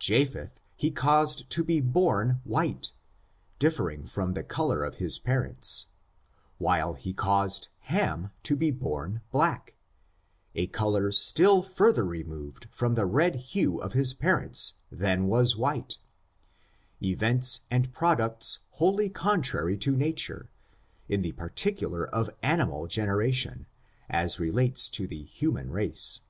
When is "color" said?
4.42-4.82, 10.66-11.12